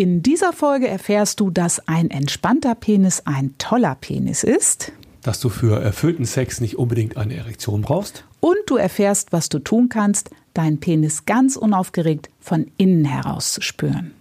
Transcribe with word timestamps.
In 0.00 0.22
dieser 0.22 0.54
Folge 0.54 0.88
erfährst 0.88 1.40
du, 1.40 1.50
dass 1.50 1.86
ein 1.86 2.08
entspannter 2.08 2.74
Penis 2.74 3.20
ein 3.26 3.52
toller 3.58 3.94
Penis 3.94 4.44
ist. 4.44 4.92
Dass 5.20 5.40
du 5.40 5.50
für 5.50 5.78
erfüllten 5.78 6.24
Sex 6.24 6.62
nicht 6.62 6.78
unbedingt 6.78 7.18
eine 7.18 7.36
Erektion 7.36 7.82
brauchst. 7.82 8.24
Und 8.40 8.56
du 8.64 8.76
erfährst, 8.76 9.30
was 9.34 9.50
du 9.50 9.58
tun 9.58 9.90
kannst, 9.90 10.30
deinen 10.54 10.80
Penis 10.80 11.26
ganz 11.26 11.54
unaufgeregt 11.54 12.30
von 12.40 12.70
innen 12.78 13.04
heraus 13.04 13.52
zu 13.52 13.60
spüren. 13.60 14.12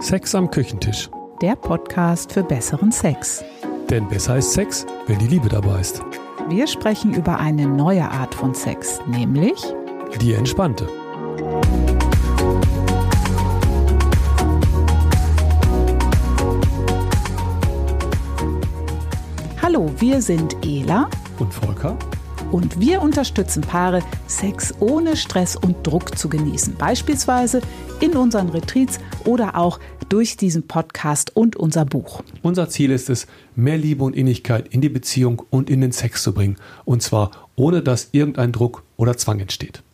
Sex 0.00 0.34
am 0.34 0.50
Küchentisch. 0.50 1.08
Der 1.40 1.54
Podcast 1.54 2.32
für 2.32 2.42
besseren 2.42 2.90
Sex. 2.90 3.44
Denn 3.88 4.08
besser 4.08 4.38
ist 4.38 4.54
Sex, 4.54 4.86
wenn 5.06 5.20
die 5.20 5.28
Liebe 5.28 5.48
dabei 5.48 5.82
ist. 5.82 6.02
Wir 6.48 6.66
sprechen 6.66 7.14
über 7.14 7.38
eine 7.38 7.68
neue 7.68 8.10
Art 8.10 8.34
von 8.34 8.56
Sex, 8.56 8.98
nämlich 9.06 9.62
die 10.20 10.32
entspannte. 10.32 10.88
Hallo, 19.62 19.92
wir 19.98 20.20
sind 20.20 20.56
Ela 20.64 21.08
und 21.38 21.54
Volker 21.54 21.96
und 22.50 22.80
wir 22.80 23.00
unterstützen 23.02 23.60
Paare, 23.60 24.02
Sex 24.26 24.74
ohne 24.80 25.16
Stress 25.16 25.54
und 25.54 25.86
Druck 25.86 26.18
zu 26.18 26.28
genießen, 26.28 26.74
beispielsweise 26.76 27.60
in 28.00 28.16
unseren 28.16 28.48
Retreats 28.48 28.98
oder 29.24 29.56
auch 29.56 29.78
durch 30.08 30.36
diesen 30.36 30.66
Podcast 30.66 31.36
und 31.36 31.54
unser 31.54 31.84
Buch. 31.84 32.24
Unser 32.42 32.68
Ziel 32.68 32.90
ist 32.90 33.10
es, 33.10 33.28
mehr 33.54 33.78
Liebe 33.78 34.02
und 34.02 34.16
Innigkeit 34.16 34.66
in 34.68 34.80
die 34.80 34.88
Beziehung 34.88 35.42
und 35.50 35.70
in 35.70 35.82
den 35.82 35.92
Sex 35.92 36.24
zu 36.24 36.34
bringen, 36.34 36.56
und 36.84 37.02
zwar 37.02 37.30
ohne 37.54 37.82
dass 37.82 38.08
irgendein 38.10 38.50
Druck 38.50 38.82
oder 38.96 39.16
Zwang 39.16 39.38
entsteht. 39.38 39.84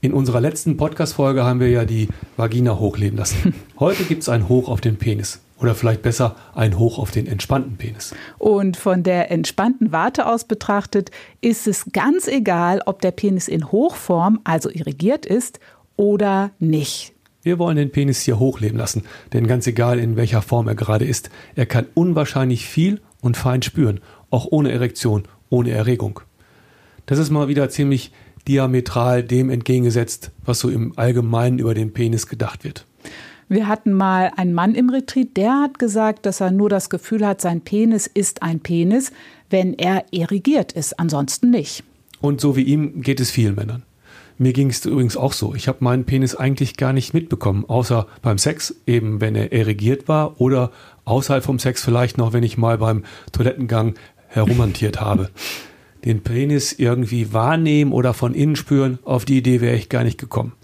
In 0.00 0.12
unserer 0.12 0.40
letzten 0.40 0.76
Podcast-Folge 0.76 1.42
haben 1.42 1.58
wir 1.58 1.70
ja 1.70 1.84
die 1.84 2.06
Vagina 2.36 2.78
hochleben 2.78 3.18
lassen. 3.18 3.52
Heute 3.80 4.04
gibt 4.04 4.22
es 4.22 4.28
ein 4.28 4.48
Hoch 4.48 4.68
auf 4.68 4.80
den 4.80 4.96
Penis. 4.96 5.40
Oder 5.58 5.74
vielleicht 5.74 6.02
besser 6.02 6.36
ein 6.54 6.78
Hoch 6.78 7.00
auf 7.00 7.10
den 7.10 7.26
entspannten 7.26 7.76
Penis. 7.76 8.14
Und 8.38 8.76
von 8.76 9.02
der 9.02 9.32
entspannten 9.32 9.90
Warte 9.90 10.26
aus 10.26 10.44
betrachtet 10.44 11.10
ist 11.40 11.66
es 11.66 11.86
ganz 11.92 12.28
egal, 12.28 12.80
ob 12.86 13.02
der 13.02 13.10
Penis 13.10 13.48
in 13.48 13.72
Hochform, 13.72 14.38
also 14.44 14.70
irrigiert 14.70 15.26
ist, 15.26 15.58
oder 15.96 16.52
nicht. 16.60 17.12
Wir 17.42 17.58
wollen 17.58 17.76
den 17.76 17.90
Penis 17.90 18.20
hier 18.20 18.38
hochleben 18.38 18.78
lassen, 18.78 19.02
denn 19.32 19.48
ganz 19.48 19.66
egal 19.66 19.98
in 19.98 20.14
welcher 20.14 20.42
Form 20.42 20.68
er 20.68 20.76
gerade 20.76 21.06
ist, 21.06 21.28
er 21.56 21.66
kann 21.66 21.86
unwahrscheinlich 21.94 22.68
viel 22.68 23.00
und 23.20 23.36
fein 23.36 23.62
spüren, 23.62 23.98
auch 24.30 24.46
ohne 24.48 24.70
Erektion, 24.70 25.24
ohne 25.50 25.72
Erregung. 25.72 26.20
Das 27.06 27.18
ist 27.18 27.30
mal 27.30 27.48
wieder 27.48 27.68
ziemlich 27.68 28.12
diametral 28.48 29.22
dem 29.22 29.50
entgegengesetzt, 29.50 30.30
was 30.44 30.58
so 30.58 30.70
im 30.70 30.92
Allgemeinen 30.96 31.58
über 31.58 31.74
den 31.74 31.92
Penis 31.92 32.26
gedacht 32.26 32.64
wird. 32.64 32.86
Wir 33.50 33.66
hatten 33.66 33.92
mal 33.92 34.30
einen 34.36 34.52
Mann 34.52 34.74
im 34.74 34.90
Retreat, 34.90 35.36
der 35.36 35.60
hat 35.60 35.78
gesagt, 35.78 36.26
dass 36.26 36.40
er 36.40 36.50
nur 36.50 36.68
das 36.68 36.90
Gefühl 36.90 37.26
hat, 37.26 37.40
sein 37.40 37.62
Penis 37.62 38.06
ist 38.06 38.42
ein 38.42 38.60
Penis, 38.60 39.10
wenn 39.48 39.72
er 39.74 40.04
erigiert 40.12 40.72
ist, 40.72 40.98
ansonsten 40.98 41.50
nicht. 41.50 41.82
Und 42.20 42.40
so 42.40 42.56
wie 42.56 42.62
ihm 42.62 43.00
geht 43.00 43.20
es 43.20 43.30
vielen 43.30 43.54
Männern. 43.54 43.84
Mir 44.36 44.52
ging 44.52 44.70
es 44.70 44.84
übrigens 44.84 45.16
auch 45.16 45.32
so. 45.32 45.54
Ich 45.54 45.66
habe 45.66 45.78
meinen 45.80 46.04
Penis 46.04 46.34
eigentlich 46.34 46.76
gar 46.76 46.92
nicht 46.92 47.14
mitbekommen, 47.14 47.64
außer 47.66 48.06
beim 48.22 48.38
Sex, 48.38 48.74
eben 48.86 49.20
wenn 49.20 49.34
er 49.34 49.52
erigiert 49.52 50.08
war 50.08 50.40
oder 50.40 50.70
außerhalb 51.06 51.42
vom 51.42 51.58
Sex 51.58 51.82
vielleicht 51.82 52.18
noch, 52.18 52.32
wenn 52.32 52.44
ich 52.44 52.58
mal 52.58 52.78
beim 52.78 53.04
Toilettengang 53.32 53.94
herumhantiert 54.28 55.00
habe 55.00 55.30
den 56.08 56.22
Penis 56.22 56.72
irgendwie 56.72 57.32
wahrnehmen 57.32 57.92
oder 57.92 58.14
von 58.14 58.34
innen 58.34 58.56
spüren, 58.56 58.98
auf 59.04 59.24
die 59.24 59.38
Idee 59.38 59.60
wäre 59.60 59.76
ich 59.76 59.88
gar 59.88 60.04
nicht 60.04 60.18
gekommen. 60.18 60.54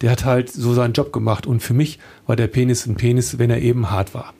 Der 0.00 0.10
hat 0.10 0.24
halt 0.24 0.50
so 0.50 0.74
seinen 0.74 0.92
Job 0.92 1.12
gemacht 1.12 1.46
und 1.46 1.62
für 1.62 1.74
mich 1.74 2.00
war 2.26 2.34
der 2.34 2.48
Penis 2.48 2.86
ein 2.86 2.96
Penis, 2.96 3.38
wenn 3.38 3.50
er 3.50 3.62
eben 3.62 3.90
hart 3.90 4.12
war. 4.12 4.34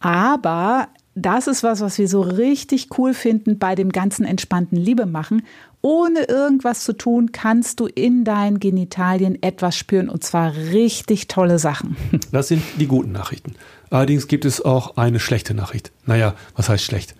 Aber 0.00 0.88
das 1.14 1.46
ist 1.46 1.62
was, 1.62 1.80
was 1.80 1.98
wir 1.98 2.08
so 2.08 2.20
richtig 2.20 2.88
cool 2.98 3.14
finden 3.14 3.58
bei 3.58 3.76
dem 3.76 3.90
ganzen 3.90 4.24
entspannten 4.24 4.76
Liebe 4.76 5.06
machen. 5.06 5.42
Ohne 5.80 6.24
irgendwas 6.24 6.82
zu 6.82 6.92
tun, 6.92 7.30
kannst 7.30 7.78
du 7.78 7.86
in 7.86 8.24
deinen 8.24 8.58
Genitalien 8.58 9.40
etwas 9.42 9.76
spüren 9.76 10.08
und 10.08 10.24
zwar 10.24 10.54
richtig 10.54 11.28
tolle 11.28 11.60
Sachen. 11.60 11.96
Das 12.32 12.48
sind 12.48 12.62
die 12.78 12.86
guten 12.88 13.12
Nachrichten. 13.12 13.54
Allerdings 13.90 14.26
gibt 14.26 14.44
es 14.44 14.60
auch 14.64 14.96
eine 14.96 15.20
schlechte 15.20 15.54
Nachricht. 15.54 15.92
Naja, 16.04 16.34
was 16.56 16.68
heißt 16.68 16.84
schlecht? 16.84 17.14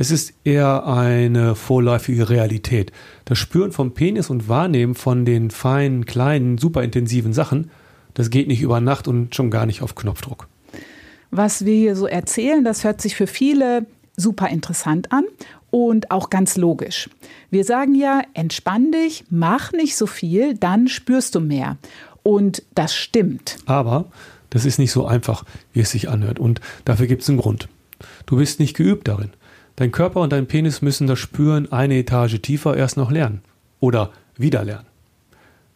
Es 0.00 0.10
ist 0.10 0.32
eher 0.44 0.86
eine 0.86 1.54
vorläufige 1.54 2.30
Realität. 2.30 2.90
Das 3.26 3.36
Spüren 3.36 3.70
vom 3.70 3.92
Penis 3.92 4.30
und 4.30 4.48
Wahrnehmen 4.48 4.94
von 4.94 5.26
den 5.26 5.50
feinen, 5.50 6.06
kleinen, 6.06 6.56
superintensiven 6.56 7.34
Sachen, 7.34 7.70
das 8.14 8.30
geht 8.30 8.48
nicht 8.48 8.62
über 8.62 8.80
Nacht 8.80 9.08
und 9.08 9.34
schon 9.34 9.50
gar 9.50 9.66
nicht 9.66 9.82
auf 9.82 9.94
Knopfdruck. 9.94 10.48
Was 11.30 11.66
wir 11.66 11.74
hier 11.74 11.96
so 11.96 12.06
erzählen, 12.06 12.64
das 12.64 12.82
hört 12.82 13.02
sich 13.02 13.14
für 13.14 13.26
viele 13.26 13.84
super 14.16 14.48
interessant 14.48 15.12
an 15.12 15.24
und 15.68 16.10
auch 16.10 16.30
ganz 16.30 16.56
logisch. 16.56 17.10
Wir 17.50 17.64
sagen 17.64 17.94
ja, 17.94 18.22
entspann 18.32 18.92
dich, 18.92 19.24
mach 19.28 19.72
nicht 19.72 19.96
so 19.96 20.06
viel, 20.06 20.54
dann 20.54 20.88
spürst 20.88 21.34
du 21.34 21.40
mehr. 21.40 21.76
Und 22.22 22.62
das 22.74 22.94
stimmt. 22.94 23.58
Aber 23.66 24.06
das 24.48 24.64
ist 24.64 24.78
nicht 24.78 24.92
so 24.92 25.04
einfach, 25.04 25.44
wie 25.74 25.80
es 25.80 25.90
sich 25.90 26.08
anhört. 26.08 26.38
Und 26.38 26.62
dafür 26.86 27.06
gibt 27.06 27.20
es 27.20 27.28
einen 27.28 27.36
Grund. 27.36 27.68
Du 28.24 28.38
bist 28.38 28.60
nicht 28.60 28.74
geübt 28.74 29.06
darin. 29.06 29.32
Dein 29.76 29.92
Körper 29.92 30.20
und 30.20 30.32
dein 30.32 30.46
Penis 30.46 30.82
müssen 30.82 31.06
das 31.06 31.18
Spüren 31.18 31.70
eine 31.72 31.98
Etage 31.98 32.40
tiefer 32.42 32.76
erst 32.76 32.96
noch 32.96 33.10
lernen. 33.10 33.42
Oder 33.80 34.10
wieder 34.36 34.64
lernen. 34.64 34.86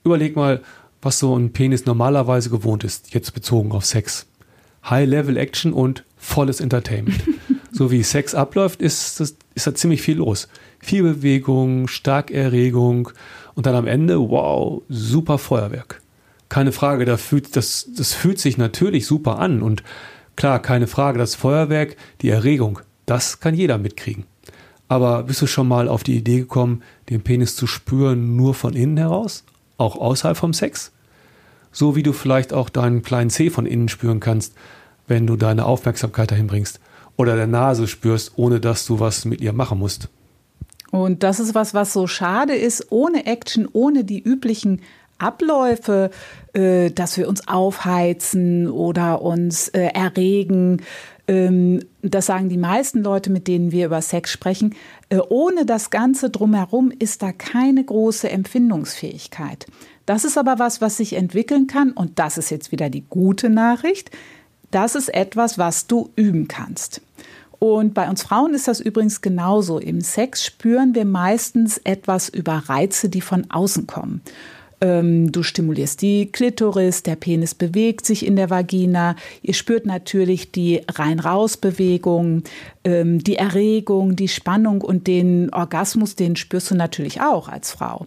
Überleg 0.05 0.37
mal, 0.37 0.61
was 1.01 1.19
so 1.19 1.37
ein 1.37 1.53
Penis 1.53 1.87
normalerweise 1.87 2.51
gewohnt 2.51 2.85
ist, 2.85 3.15
jetzt 3.15 3.33
bezogen 3.33 3.73
auf 3.73 3.85
Sex. 3.85 4.27
High-Level-Action 4.89 5.73
und 5.73 6.05
volles 6.17 6.61
Entertainment. 6.61 7.23
so 7.73 7.91
wie 7.91 8.03
Sex 8.03 8.35
abläuft, 8.35 8.83
ist, 8.83 9.21
das, 9.21 9.37
ist 9.55 9.67
da 9.67 9.75
ziemlich 9.75 10.03
viel 10.03 10.19
los. 10.19 10.49
Viel 10.81 11.03
Bewegung, 11.03 11.89
stark 11.89 12.31
Erregung 12.31 13.11
und 13.55 13.67
dann 13.67 13.75
am 13.75 13.87
Ende, 13.87 14.19
wow, 14.19 14.83
super 14.89 15.39
Feuerwerk. 15.39 16.01
Keine 16.49 16.73
Frage, 16.73 17.05
das 17.05 17.23
fühlt, 17.23 17.57
das, 17.57 17.89
das 17.97 18.13
fühlt 18.13 18.39
sich 18.39 18.59
natürlich 18.59 19.07
super 19.07 19.39
an 19.39 19.63
und 19.63 19.83
klar, 20.37 20.61
keine 20.61 20.87
Frage, 20.87 21.19
das 21.19 21.35
Feuerwerk, 21.35 21.97
die 22.21 22.29
Erregung, 22.29 22.81
das 23.07 23.41
kann 23.41 23.55
jeder 23.55 23.79
mitkriegen. 23.79 24.25
Aber 24.89 25.25
bist 25.25 25.43
du 25.43 25.47
schon 25.47 25.69
mal 25.69 25.89
auf 25.89 26.05
die 26.05 26.17
Idee 26.17 26.41
gekommen, 26.41 26.83
den 27.11 27.23
Penis 27.23 27.57
zu 27.57 27.67
spüren 27.67 28.37
nur 28.37 28.55
von 28.55 28.75
innen 28.75 28.97
heraus? 28.97 29.45
Auch 29.77 29.97
außerhalb 29.97 30.37
vom 30.37 30.53
Sex? 30.53 30.93
So 31.73 31.97
wie 31.97 32.03
du 32.03 32.13
vielleicht 32.13 32.53
auch 32.53 32.69
deinen 32.69 33.03
kleinen 33.03 33.31
Zeh 33.31 33.51
von 33.51 33.67
innen 33.67 33.89
spüren 33.89 34.21
kannst, 34.21 34.55
wenn 35.09 35.27
du 35.27 35.37
deine 35.37 35.65
Aufmerksamkeit 35.67 36.31
dahin 36.31 36.47
bringst. 36.47 36.81
Oder 37.17 37.37
der 37.37 37.47
Nase 37.47 37.89
spürst, 37.89 38.33
ohne 38.37 38.61
dass 38.61 38.87
du 38.87 39.01
was 39.01 39.25
mit 39.25 39.41
ihr 39.41 39.53
machen 39.53 39.79
musst. 39.79 40.09
Und 40.91 41.23
das 41.25 41.41
ist 41.41 41.55
was, 41.55 41.75
was 41.75 41.93
so 41.93 42.07
schade 42.07 42.55
ist, 42.55 42.87
ohne 42.91 43.27
Action, 43.27 43.69
ohne 43.73 44.05
die 44.05 44.23
üblichen 44.23 44.81
Abläufe, 45.19 46.11
äh, 46.53 46.91
dass 46.91 47.17
wir 47.17 47.29
uns 47.29 47.49
aufheizen 47.49 48.69
oder 48.69 49.23
uns 49.23 49.69
äh, 49.69 49.87
erregen, 49.87 50.83
das 51.27 52.27
sagen 52.27 52.51
die 52.51 52.59
meisten 52.59 53.03
Leute, 53.03 53.31
mit 53.31 53.49
denen 53.49 53.73
wir 53.73 53.87
über 53.87 54.03
Sex 54.03 54.31
sprechen, 54.31 54.75
äh, 55.09 55.21
ohne 55.29 55.65
das 55.65 55.91
Ganze 55.91 56.29
drumherum 56.29 56.91
ist 56.91 57.23
da 57.23 57.33
keine 57.33 57.83
große 57.83 58.29
Empfindungsfähigkeit. 58.29 59.67
Das 60.05 60.25
ist 60.25 60.37
aber 60.37 60.59
was, 60.59 60.83
was 60.83 60.99
sich 60.99 61.15
entwickeln 61.15 61.67
kann 61.67 61.93
und 61.93 62.19
das 62.19 62.37
ist 62.37 62.51
jetzt 62.51 62.73
wieder 62.73 62.91
die 62.91 63.05
gute 63.09 63.49
Nachricht. 63.49 64.11
Das 64.71 64.95
ist 64.95 65.15
etwas, 65.15 65.57
was 65.57 65.87
du 65.87 66.11
üben 66.15 66.47
kannst. 66.47 67.01
Und 67.59 67.95
bei 67.95 68.11
uns 68.11 68.23
Frauen 68.23 68.53
ist 68.53 68.69
das 68.69 68.81
übrigens 68.81 69.23
genauso. 69.23 69.79
Im 69.79 70.03
Sex 70.03 70.45
spüren 70.45 70.95
wir 70.95 71.07
meistens 71.07 71.79
etwas 71.79 72.29
über 72.29 72.65
Reize, 72.67 73.09
die 73.09 73.23
von 73.23 73.51
außen 73.51 73.87
kommen. 73.87 74.21
Ähm, 74.81 75.33
du 75.33 75.43
stimulierst 75.43 76.03
die 76.03 76.31
Klitoris, 76.31 77.03
der 77.03 77.17
Penis 77.17 77.55
bewegt 77.55 78.07
sich 78.07 78.27
in 78.27 78.37
der 78.37 78.51
Vagina. 78.51 79.17
Ihr 79.43 79.55
spürt 79.55 79.87
natürlich 79.87 80.53
die 80.53 80.83
Rein-Raus-Bewegung, 80.89 82.43
ähm, 82.85 83.23
die 83.23 83.37
Erregung, 83.37 84.17
die 84.17 84.29
Spannung 84.29 84.81
und 84.81 85.07
den 85.07 85.53
Orgasmus, 85.53 86.17
den 86.17 86.37
spürst 86.37 86.71
du 86.71 86.75
natürlich 86.75 87.21
auch 87.21 87.49
als 87.49 87.73
Frau. 87.73 88.07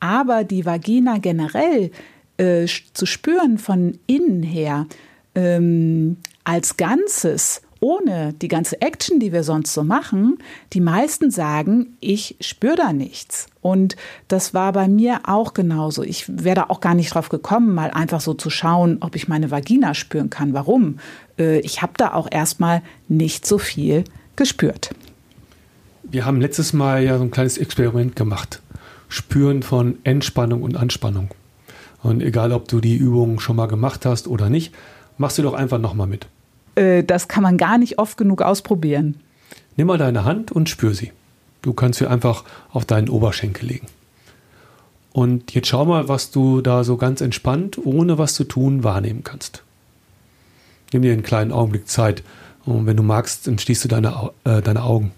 Aber 0.00 0.44
die 0.44 0.64
Vagina 0.64 1.18
generell 1.18 1.90
äh, 2.36 2.66
zu 2.66 3.06
spüren 3.06 3.58
von 3.58 3.98
innen 4.06 4.42
her 4.42 4.86
ähm, 5.34 6.16
als 6.44 6.76
Ganzes 6.76 7.62
ohne 7.80 8.34
die 8.34 8.48
ganze 8.48 8.80
Action, 8.80 9.20
die 9.20 9.32
wir 9.32 9.44
sonst 9.44 9.72
so 9.72 9.84
machen, 9.84 10.38
die 10.72 10.80
meisten 10.80 11.30
sagen, 11.30 11.96
ich 12.00 12.36
spüre 12.40 12.76
da 12.76 12.92
nichts. 12.92 13.46
Und 13.60 13.96
das 14.28 14.54
war 14.54 14.72
bei 14.72 14.88
mir 14.88 15.20
auch 15.24 15.54
genauso. 15.54 16.02
Ich 16.02 16.24
wäre 16.28 16.56
da 16.56 16.66
auch 16.68 16.80
gar 16.80 16.94
nicht 16.94 17.14
drauf 17.14 17.28
gekommen, 17.28 17.74
mal 17.74 17.90
einfach 17.90 18.20
so 18.20 18.34
zu 18.34 18.50
schauen, 18.50 18.98
ob 19.00 19.16
ich 19.16 19.28
meine 19.28 19.50
Vagina 19.50 19.94
spüren 19.94 20.30
kann. 20.30 20.54
Warum? 20.54 20.98
Äh, 21.38 21.60
ich 21.60 21.82
habe 21.82 21.92
da 21.96 22.14
auch 22.14 22.28
erstmal 22.30 22.82
nicht 23.08 23.46
so 23.46 23.58
viel 23.58 24.04
gespürt. 24.36 24.90
Wir 26.02 26.24
haben 26.24 26.40
letztes 26.40 26.72
Mal 26.72 27.02
ja 27.04 27.18
so 27.18 27.24
ein 27.24 27.30
kleines 27.30 27.58
Experiment 27.58 28.16
gemacht. 28.16 28.62
Spüren 29.08 29.62
von 29.62 29.98
Entspannung 30.04 30.62
und 30.62 30.76
Anspannung. 30.76 31.30
Und 32.02 32.22
egal, 32.22 32.52
ob 32.52 32.68
du 32.68 32.80
die 32.80 32.96
Übung 32.96 33.40
schon 33.40 33.56
mal 33.56 33.66
gemacht 33.66 34.06
hast 34.06 34.28
oder 34.28 34.48
nicht, 34.48 34.74
mach 35.16 35.30
sie 35.30 35.42
doch 35.42 35.54
einfach 35.54 35.78
nochmal 35.78 36.06
mit. 36.06 36.26
Äh, 36.78 37.04
das 37.04 37.28
kann 37.28 37.42
man 37.42 37.58
gar 37.58 37.78
nicht 37.78 37.98
oft 37.98 38.16
genug 38.16 38.42
ausprobieren. 38.42 39.20
Nimm 39.76 39.88
mal 39.88 39.98
deine 39.98 40.24
Hand 40.24 40.52
und 40.52 40.68
spür 40.68 40.94
sie. 40.94 41.12
Du 41.62 41.72
kannst 41.72 41.98
sie 41.98 42.08
einfach 42.08 42.44
auf 42.70 42.84
deinen 42.84 43.08
Oberschenkel 43.08 43.68
legen. 43.68 43.86
Und 45.12 45.54
jetzt 45.54 45.68
schau 45.68 45.84
mal, 45.84 46.08
was 46.08 46.30
du 46.30 46.60
da 46.60 46.84
so 46.84 46.96
ganz 46.96 47.20
entspannt, 47.20 47.78
ohne 47.78 48.18
was 48.18 48.34
zu 48.34 48.44
tun, 48.44 48.84
wahrnehmen 48.84 49.24
kannst. 49.24 49.64
Nimm 50.92 51.02
dir 51.02 51.12
einen 51.12 51.22
kleinen 51.22 51.52
Augenblick 51.52 51.88
Zeit. 51.88 52.22
Und 52.64 52.86
wenn 52.86 52.96
du 52.96 53.02
magst, 53.02 53.46
dann 53.46 53.58
schließt 53.58 53.84
du 53.84 53.88
deine, 53.88 54.30
äh, 54.44 54.62
deine 54.62 54.84
Augen. 54.84 55.12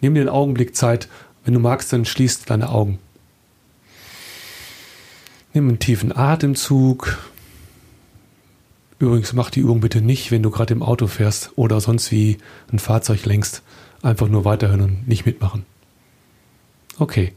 Nimm 0.00 0.14
dir 0.14 0.20
einen 0.20 0.28
Augenblick 0.28 0.76
Zeit. 0.76 1.08
Wenn 1.44 1.54
du 1.54 1.60
magst, 1.60 1.92
dann 1.92 2.04
schließt 2.04 2.50
deine 2.50 2.68
Augen. 2.68 2.98
Nimm 5.54 5.68
einen 5.68 5.78
tiefen 5.78 6.14
Atemzug. 6.14 7.18
Übrigens, 9.00 9.32
mach 9.32 9.48
die 9.48 9.60
Übung 9.60 9.80
bitte 9.80 10.02
nicht, 10.02 10.30
wenn 10.30 10.42
du 10.42 10.50
gerade 10.50 10.74
im 10.74 10.82
Auto 10.82 11.06
fährst 11.06 11.52
oder 11.56 11.80
sonst 11.80 12.12
wie 12.12 12.36
ein 12.70 12.78
Fahrzeug 12.78 13.24
lenkst. 13.24 13.62
Einfach 14.02 14.28
nur 14.28 14.44
weiterhören 14.44 14.82
und 14.82 15.08
nicht 15.08 15.24
mitmachen. 15.24 15.64
Okay, 16.98 17.32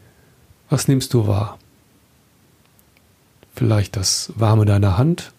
was 0.69 0.89
nimmst 0.89 1.13
du 1.13 1.25
wahr? 1.25 1.57
Vielleicht 3.55 3.95
das 3.95 4.33
Warme 4.35 4.65
deiner 4.65 4.97
Hand. 4.97 5.31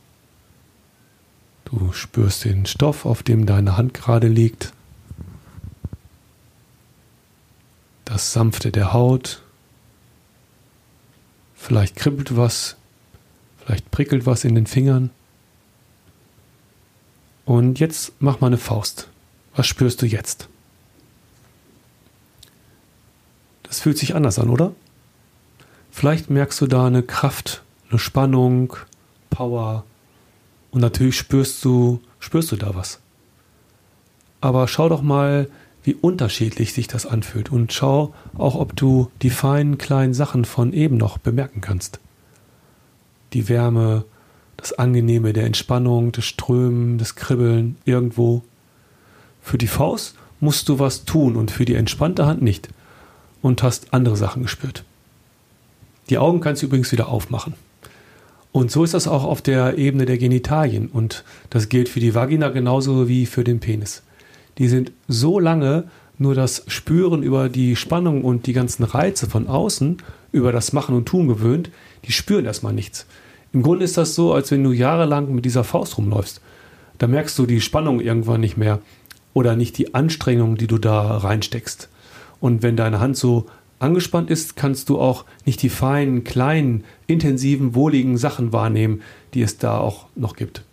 Du 1.66 1.92
spürst 1.92 2.44
den 2.46 2.64
Stoff, 2.64 3.04
auf 3.04 3.22
dem 3.22 3.44
deine 3.44 3.76
Hand 3.76 3.92
gerade 3.92 4.28
liegt. 4.28 4.72
Das 8.06 8.32
Sanfte 8.32 8.72
der 8.72 8.94
Haut. 8.94 9.42
Vielleicht 11.54 11.96
kribbelt 11.96 12.34
was, 12.34 12.76
vielleicht 13.62 13.90
prickelt 13.90 14.24
was 14.24 14.44
in 14.44 14.54
den 14.54 14.66
Fingern. 14.66 15.10
Und 17.44 17.80
jetzt 17.80 18.12
mach 18.18 18.40
mal 18.40 18.48
eine 18.48 18.58
Faust. 18.58 19.08
Was 19.54 19.66
spürst 19.66 20.02
du 20.02 20.06
jetzt? 20.06 20.48
Das 23.62 23.80
fühlt 23.80 23.98
sich 23.98 24.14
anders 24.14 24.38
an, 24.38 24.50
oder? 24.50 24.72
Vielleicht 25.90 26.30
merkst 26.30 26.60
du 26.60 26.66
da 26.66 26.86
eine 26.86 27.02
Kraft, 27.02 27.62
eine 27.90 27.98
Spannung, 27.98 28.76
Power 29.30 29.84
und 30.70 30.80
natürlich 30.80 31.16
spürst 31.16 31.64
du, 31.64 32.00
spürst 32.18 32.50
du 32.52 32.56
da 32.56 32.74
was. 32.74 33.00
Aber 34.40 34.66
schau 34.68 34.88
doch 34.88 35.02
mal, 35.02 35.48
wie 35.84 35.94
unterschiedlich 35.94 36.72
sich 36.72 36.88
das 36.88 37.06
anfühlt 37.06 37.52
und 37.52 37.72
schau 37.72 38.14
auch, 38.36 38.56
ob 38.56 38.74
du 38.74 39.10
die 39.22 39.30
feinen 39.30 39.78
kleinen 39.78 40.14
Sachen 40.14 40.44
von 40.44 40.72
eben 40.72 40.96
noch 40.96 41.18
bemerken 41.18 41.60
kannst. 41.60 42.00
Die 43.34 43.48
Wärme, 43.48 44.04
das 44.56 44.72
Angenehme 44.72 45.32
der 45.32 45.44
Entspannung, 45.44 46.12
das 46.12 46.24
Strömen, 46.24 46.98
das 46.98 47.14
Kribbeln 47.14 47.76
irgendwo. 47.84 48.42
Für 49.42 49.58
die 49.58 49.66
Faust 49.66 50.16
musst 50.40 50.68
du 50.68 50.78
was 50.78 51.04
tun 51.04 51.36
und 51.36 51.50
für 51.50 51.64
die 51.64 51.74
entspannte 51.74 52.26
Hand 52.26 52.42
nicht 52.42 52.68
und 53.42 53.62
hast 53.62 53.92
andere 53.92 54.16
Sachen 54.16 54.42
gespürt. 54.42 54.84
Die 56.10 56.18
Augen 56.18 56.40
kannst 56.40 56.62
du 56.62 56.66
übrigens 56.66 56.92
wieder 56.92 57.08
aufmachen. 57.08 57.54
Und 58.52 58.70
so 58.70 58.84
ist 58.84 58.94
das 58.94 59.08
auch 59.08 59.24
auf 59.24 59.42
der 59.42 59.78
Ebene 59.78 60.06
der 60.06 60.18
Genitalien 60.18 60.88
und 60.88 61.24
das 61.50 61.68
gilt 61.68 61.88
für 61.88 62.00
die 62.00 62.14
Vagina 62.14 62.50
genauso 62.50 63.08
wie 63.08 63.26
für 63.26 63.42
den 63.42 63.60
Penis 63.60 64.02
die 64.58 64.68
sind 64.68 64.92
so 65.08 65.38
lange 65.38 65.84
nur 66.18 66.34
das 66.34 66.64
Spüren 66.68 67.22
über 67.22 67.48
die 67.48 67.74
Spannung 67.76 68.22
und 68.22 68.46
die 68.46 68.52
ganzen 68.52 68.84
Reize 68.84 69.28
von 69.28 69.48
außen, 69.48 69.98
über 70.30 70.52
das 70.52 70.72
Machen 70.72 70.94
und 70.94 71.06
Tun 71.06 71.26
gewöhnt, 71.26 71.70
die 72.04 72.12
spüren 72.12 72.44
erstmal 72.44 72.72
nichts. 72.72 73.06
Im 73.54 73.62
Grunde 73.62 73.84
ist 73.84 73.96
das 73.96 74.16
so, 74.16 74.34
als 74.34 74.50
wenn 74.50 74.64
du 74.64 74.72
jahrelang 74.72 75.32
mit 75.32 75.44
dieser 75.44 75.62
Faust 75.62 75.96
rumläufst. 75.96 76.40
Da 76.98 77.06
merkst 77.06 77.38
du 77.38 77.46
die 77.46 77.60
Spannung 77.60 78.00
irgendwann 78.00 78.40
nicht 78.40 78.56
mehr 78.56 78.80
oder 79.32 79.54
nicht 79.54 79.78
die 79.78 79.94
Anstrengung, 79.94 80.56
die 80.56 80.66
du 80.66 80.76
da 80.76 81.18
reinsteckst. 81.18 81.88
Und 82.40 82.64
wenn 82.64 82.76
deine 82.76 82.98
Hand 82.98 83.16
so 83.16 83.46
angespannt 83.78 84.28
ist, 84.28 84.56
kannst 84.56 84.88
du 84.88 84.98
auch 84.98 85.24
nicht 85.44 85.62
die 85.62 85.68
feinen, 85.68 86.24
kleinen, 86.24 86.82
intensiven, 87.06 87.76
wohligen 87.76 88.16
Sachen 88.16 88.52
wahrnehmen, 88.52 89.02
die 89.34 89.42
es 89.42 89.56
da 89.56 89.78
auch 89.78 90.06
noch 90.16 90.34
gibt. 90.34 90.64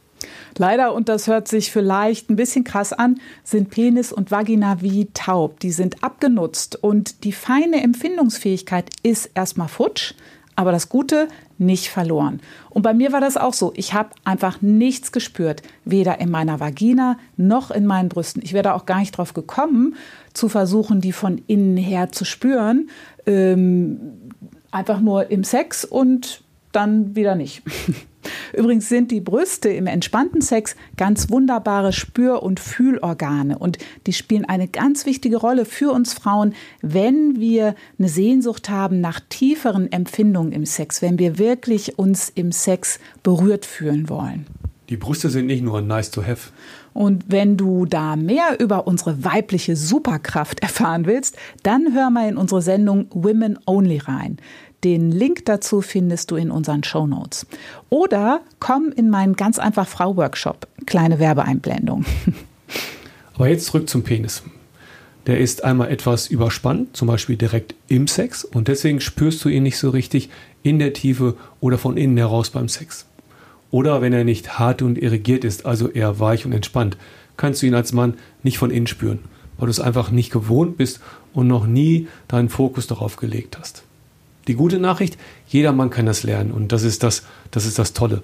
Leider, 0.58 0.96
und 0.96 1.08
das 1.08 1.28
hört 1.28 1.48
sich 1.48 1.72
vielleicht 1.72 2.32
ein 2.32 2.36
bisschen 2.36 2.64
krass 2.64 2.94
an, 2.94 3.20
sind 3.44 3.70
Penis 3.70 4.12
und 4.12 4.32
Vagina 4.32 4.82
wie 4.82 5.08
taub. 5.14 5.60
Die 5.60 5.72
sind 5.72 6.04
abgenutzt 6.04 6.84
und 6.84 7.26
die 7.26 7.32
feine 7.32 7.84
Empfindungsfähigkeit 7.84 8.90
ist 9.04 9.30
erstmal 9.36 9.68
futsch, 9.68 10.16
aber 10.56 10.72
das 10.72 10.90
Gute 10.90 11.28
nicht 11.58 11.90
verloren. 11.90 12.42
Und 12.70 12.82
bei 12.82 12.94
mir 12.94 13.12
war 13.12 13.22
das 13.22 13.38
auch 13.38 13.54
so. 13.54 13.72
Ich 13.76 13.94
habe 13.94 14.10
einfach 14.24 14.62
nichts 14.62 15.12
gespürt, 15.12 15.62
weder 15.86 16.20
in 16.20 16.30
meiner 16.30 16.60
Vagina 16.60 17.18
noch 17.38 17.72
in 17.72 17.86
meinen 17.86 18.10
Brüsten. 18.10 18.42
Ich 18.44 18.54
wäre 18.54 18.64
da 18.64 18.74
auch 18.74 18.86
gar 18.86 19.00
nicht 19.00 19.18
drauf 19.18 19.34
gekommen, 19.34 19.96
zu 20.34 20.50
versuchen, 20.50 21.02
die 21.02 21.12
von 21.12 21.42
innen 21.48 21.78
her 21.78 22.12
zu 22.12 22.26
spüren. 22.26 22.90
Ähm, 23.26 24.00
einfach 24.72 25.00
nur 25.00 25.30
im 25.30 25.44
Sex 25.44 25.86
und 25.86 26.44
dann 26.72 27.16
wieder 27.16 27.36
nicht. 27.36 27.64
Übrigens 28.54 28.90
sind 28.90 29.12
die 29.12 29.22
Brüste 29.22 29.70
im 29.70 29.88
entspannten 29.88 30.42
Sex 30.42 30.76
ganz 30.98 31.30
wunderbare 31.30 31.94
Spür- 31.94 32.44
und 32.44 32.60
Fühlorgane 32.60 33.58
und 33.58 33.78
die 34.08 34.14
spielen 34.14 34.46
eine 34.46 34.68
ganz 34.68 35.06
wichtige 35.06 35.38
Rolle 35.38 35.66
für 35.66 35.92
uns 35.92 36.14
Frauen, 36.14 36.54
wenn 36.82 37.40
wir 37.40 37.76
eine 37.98 38.10
Sehnsucht 38.10 38.70
haben 38.70 39.02
nach 39.02 39.20
tieferen 39.30 39.92
Empfindungen 39.92 40.52
im 40.52 40.66
Sex, 40.66 41.02
wenn 41.02 41.20
wir 41.20 41.38
wirklich 41.38 41.98
uns 41.98 42.32
im 42.34 42.52
Sex 42.52 43.00
berührt 43.24 43.66
fühlen 43.66 44.10
wollen. 44.10 44.46
Die 44.92 44.98
Brüste 44.98 45.30
sind 45.30 45.46
nicht 45.46 45.64
nur 45.64 45.82
nice 45.82 46.12
to 46.12 46.22
have. 46.22 46.50
Und 46.94 47.24
wenn 47.30 47.56
du 47.56 47.86
da 47.86 48.18
mehr 48.18 48.60
über 48.60 48.88
unsere 48.88 49.24
weibliche 49.24 49.78
Superkraft 49.78 50.60
erfahren 50.62 51.06
willst, 51.06 51.38
dann 51.64 51.94
hör 51.94 52.10
mal 52.10 52.28
in 52.28 52.36
unsere 52.36 52.62
Sendung 52.62 53.06
Women 53.12 53.58
Only 53.66 54.00
rein. 54.00 54.38
Den 54.84 55.12
Link 55.12 55.46
dazu 55.46 55.82
findest 55.82 56.32
du 56.32 56.36
in 56.36 56.50
unseren 56.50 56.84
Show 56.84 57.06
Notes. 57.06 57.46
Oder 57.90 58.42
komm 58.60 58.92
in 58.96 59.10
meinen 59.12 59.36
ganz 59.36 59.60
einfach 59.60 59.88
Frau 59.88 60.18
Workshop. 60.18 60.68
Kleine 60.88 61.20
Werbeeinblendung. 61.20 62.06
Aber 63.36 63.48
jetzt 63.48 63.68
zurück 63.68 63.88
zum 63.88 64.04
Penis. 64.04 64.44
Der 65.28 65.40
ist 65.40 65.64
einmal 65.64 65.92
etwas 65.92 66.28
überspannt, 66.28 66.98
zum 66.98 67.08
Beispiel 67.08 67.38
direkt 67.38 67.76
im 67.88 68.08
Sex, 68.08 68.44
und 68.44 68.68
deswegen 68.68 69.00
spürst 69.00 69.46
du 69.46 69.50
ihn 69.50 69.62
nicht 69.62 69.78
so 69.78 69.92
richtig 69.92 70.30
in 70.64 70.80
der 70.80 70.94
Tiefe 70.94 71.36
oder 71.60 71.78
von 71.78 71.96
innen 71.96 72.18
heraus 72.18 72.50
beim 72.50 72.68
Sex. 72.68 73.06
Oder 73.70 74.02
wenn 74.02 74.14
er 74.14 74.24
nicht 74.24 74.58
hart 74.58 74.82
und 74.82 74.98
irrigiert 74.98 75.44
ist, 75.44 75.66
also 75.66 75.90
eher 75.90 76.20
weich 76.20 76.46
und 76.46 76.54
entspannt, 76.54 76.98
kannst 77.38 77.62
du 77.62 77.68
ihn 77.68 77.76
als 77.76 77.94
Mann 77.94 78.16
nicht 78.42 78.58
von 78.58 78.72
innen 78.72 78.88
spüren, 78.88 79.20
weil 79.58 79.68
du 79.68 79.72
es 79.72 79.80
einfach 79.80 80.10
nicht 80.10 80.32
gewohnt 80.32 80.78
bist 80.78 81.00
und 81.34 81.48
noch 81.48 81.68
nie 81.68 82.08
deinen 82.28 82.50
Fokus 82.50 82.88
darauf 82.88 83.16
gelegt 83.16 83.60
hast. 83.60 83.84
Die 84.48 84.56
gute 84.56 84.80
Nachricht, 84.80 85.18
jeder 85.48 85.72
Mann 85.72 85.90
kann 85.90 86.06
das 86.06 86.24
lernen 86.24 86.52
und 86.52 86.72
das 86.72 86.84
ist 86.84 87.04
das, 87.04 87.24
das 87.52 87.66
ist 87.66 87.78
das 87.80 87.94
Tolle. 87.94 88.24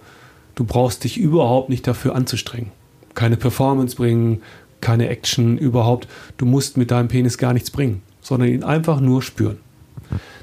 Du 0.55 0.63
brauchst 0.63 1.03
dich 1.03 1.17
überhaupt 1.17 1.69
nicht 1.69 1.85
dafür 1.85 2.15
anzustrengen. 2.15 2.71
Keine 3.13 3.37
Performance 3.37 3.95
bringen, 3.95 4.41
keine 4.81 5.09
Action 5.09 5.57
überhaupt. 5.57 6.07
Du 6.37 6.45
musst 6.45 6.77
mit 6.77 6.91
deinem 6.91 7.07
Penis 7.07 7.37
gar 7.37 7.53
nichts 7.53 7.71
bringen, 7.71 8.01
sondern 8.21 8.49
ihn 8.49 8.63
einfach 8.63 8.99
nur 8.99 9.21
spüren. 9.21 9.57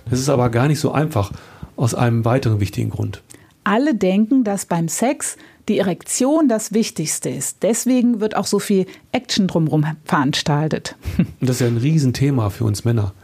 Das 0.09 0.21
ist 0.21 0.29
aber 0.29 0.51
gar 0.51 0.69
nicht 0.69 0.81
so 0.81 0.93
einfach 0.93 1.33
aus 1.77 1.95
einem 1.95 2.25
weiteren 2.25 2.61
wichtigen 2.61 2.91
Grund. 2.91 3.23
Alle 3.65 3.95
denken, 3.95 4.45
dass 4.45 4.67
beim 4.67 4.89
Sex 4.89 5.37
die 5.69 5.79
Erektion 5.79 6.49
das 6.49 6.75
Wichtigste 6.75 7.31
ist. 7.31 7.63
Deswegen 7.63 8.21
wird 8.21 8.37
auch 8.37 8.47
so 8.47 8.59
viel 8.59 8.87
Action 9.13 9.49
drumherum 9.49 9.87
veranstaltet. 10.05 10.97
Und 11.19 11.27
das 11.41 11.57
ist 11.57 11.61
ja 11.61 11.67
ein 11.69 11.79
Riesenthema 11.79 12.51
für 12.51 12.65
uns 12.65 12.85
Männer. 12.85 13.15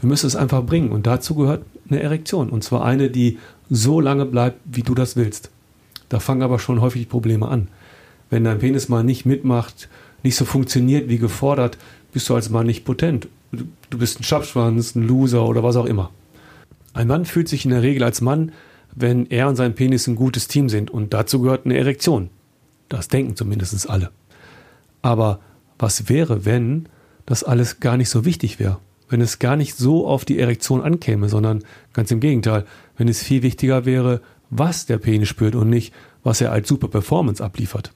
Wir 0.00 0.08
müssen 0.08 0.28
es 0.28 0.36
einfach 0.36 0.64
bringen. 0.64 0.92
Und 0.92 1.06
dazu 1.06 1.34
gehört 1.34 1.64
eine 1.90 2.02
Erektion. 2.02 2.50
Und 2.50 2.64
zwar 2.64 2.84
eine, 2.84 3.10
die 3.10 3.38
so 3.70 4.00
lange 4.00 4.26
bleibt, 4.26 4.60
wie 4.64 4.82
du 4.82 4.94
das 4.94 5.16
willst. 5.16 5.50
Da 6.08 6.20
fangen 6.20 6.42
aber 6.42 6.58
schon 6.58 6.80
häufig 6.80 7.08
Probleme 7.08 7.48
an. 7.48 7.68
Wenn 8.30 8.44
dein 8.44 8.58
Penis 8.58 8.88
mal 8.88 9.04
nicht 9.04 9.26
mitmacht, 9.26 9.88
nicht 10.22 10.36
so 10.36 10.44
funktioniert 10.44 11.08
wie 11.08 11.18
gefordert, 11.18 11.78
bist 12.12 12.28
du 12.28 12.34
als 12.34 12.50
Mann 12.50 12.66
nicht 12.66 12.84
potent. 12.84 13.28
Du 13.52 13.98
bist 13.98 14.20
ein 14.20 14.24
Schabschwanz, 14.24 14.94
ein 14.94 15.06
Loser 15.06 15.46
oder 15.46 15.62
was 15.62 15.76
auch 15.76 15.86
immer. 15.86 16.10
Ein 16.92 17.06
Mann 17.06 17.24
fühlt 17.24 17.48
sich 17.48 17.64
in 17.64 17.70
der 17.70 17.82
Regel 17.82 18.02
als 18.02 18.20
Mann, 18.20 18.52
wenn 18.94 19.26
er 19.26 19.48
und 19.48 19.56
sein 19.56 19.74
Penis 19.74 20.06
ein 20.06 20.16
gutes 20.16 20.48
Team 20.48 20.68
sind 20.68 20.90
und 20.90 21.14
dazu 21.14 21.40
gehört 21.40 21.64
eine 21.64 21.76
Erektion. 21.76 22.30
Das 22.88 23.08
denken 23.08 23.36
zumindest 23.36 23.88
alle. 23.88 24.10
Aber 25.02 25.40
was 25.78 26.08
wäre, 26.08 26.44
wenn 26.44 26.88
das 27.26 27.44
alles 27.44 27.80
gar 27.80 27.96
nicht 27.96 28.08
so 28.08 28.24
wichtig 28.24 28.58
wäre? 28.58 28.78
Wenn 29.08 29.20
es 29.20 29.38
gar 29.38 29.56
nicht 29.56 29.76
so 29.76 30.06
auf 30.06 30.24
die 30.24 30.38
Erektion 30.38 30.82
ankäme, 30.82 31.28
sondern 31.28 31.64
ganz 31.92 32.10
im 32.10 32.20
Gegenteil, 32.20 32.64
wenn 32.96 33.08
es 33.08 33.22
viel 33.22 33.42
wichtiger 33.42 33.84
wäre, 33.84 34.20
was 34.50 34.86
der 34.86 34.98
Penis 34.98 35.28
spürt 35.28 35.54
und 35.54 35.70
nicht, 35.70 35.92
was 36.22 36.40
er 36.40 36.52
als 36.52 36.68
super 36.68 36.88
Performance 36.88 37.42
abliefert. 37.42 37.92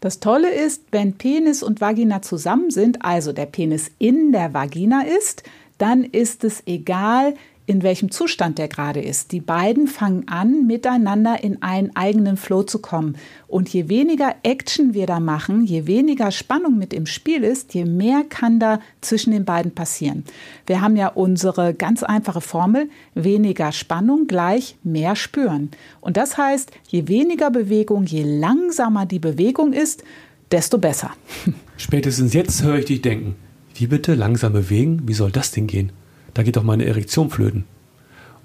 Das 0.00 0.18
Tolle 0.18 0.52
ist, 0.52 0.82
wenn 0.90 1.12
Penis 1.12 1.62
und 1.62 1.80
Vagina 1.80 2.22
zusammen 2.22 2.70
sind, 2.70 3.04
also 3.04 3.32
der 3.32 3.46
Penis 3.46 3.90
in 3.98 4.32
der 4.32 4.52
Vagina 4.52 5.02
ist, 5.02 5.44
dann 5.78 6.02
ist 6.04 6.44
es 6.44 6.62
egal, 6.66 7.34
in 7.72 7.82
welchem 7.82 8.10
Zustand 8.10 8.58
der 8.58 8.68
gerade 8.68 9.00
ist. 9.00 9.32
Die 9.32 9.40
beiden 9.40 9.86
fangen 9.86 10.28
an, 10.28 10.66
miteinander 10.66 11.42
in 11.42 11.62
einen 11.62 11.96
eigenen 11.96 12.36
Flow 12.36 12.62
zu 12.62 12.80
kommen. 12.80 13.16
Und 13.48 13.70
je 13.70 13.88
weniger 13.88 14.34
Action 14.42 14.92
wir 14.92 15.06
da 15.06 15.20
machen, 15.20 15.64
je 15.64 15.86
weniger 15.86 16.30
Spannung 16.30 16.76
mit 16.76 16.92
im 16.92 17.06
Spiel 17.06 17.42
ist, 17.42 17.72
je 17.72 17.86
mehr 17.86 18.24
kann 18.28 18.60
da 18.60 18.80
zwischen 19.00 19.32
den 19.32 19.46
beiden 19.46 19.72
passieren. 19.72 20.24
Wir 20.66 20.82
haben 20.82 20.96
ja 20.96 21.08
unsere 21.08 21.72
ganz 21.72 22.02
einfache 22.02 22.42
Formel, 22.42 22.90
weniger 23.14 23.72
Spannung 23.72 24.26
gleich 24.26 24.76
mehr 24.82 25.16
spüren. 25.16 25.70
Und 26.02 26.18
das 26.18 26.36
heißt, 26.36 26.72
je 26.88 27.08
weniger 27.08 27.50
Bewegung, 27.50 28.04
je 28.04 28.22
langsamer 28.22 29.06
die 29.06 29.18
Bewegung 29.18 29.72
ist, 29.72 30.04
desto 30.50 30.76
besser. 30.76 31.12
Spätestens 31.78 32.34
jetzt 32.34 32.62
höre 32.62 32.76
ich 32.76 32.84
dich 32.84 33.00
denken. 33.00 33.36
Wie 33.74 33.86
bitte 33.86 34.14
langsam 34.14 34.52
bewegen? 34.52 35.00
Wie 35.06 35.14
soll 35.14 35.30
das 35.30 35.52
denn 35.52 35.66
gehen? 35.66 35.90
Da 36.34 36.42
geht 36.42 36.56
doch 36.56 36.62
meine 36.62 36.86
Erektion 36.86 37.30
flöten. 37.30 37.64